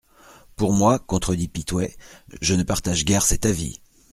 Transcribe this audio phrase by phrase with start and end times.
[0.55, 1.95] Pour moi, contredit Pitouët,
[2.41, 3.81] je ne partage guère cet avis.